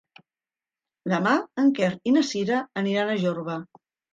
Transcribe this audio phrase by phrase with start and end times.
[1.13, 3.63] Demà en Quer i na Sira aniran a Jorba.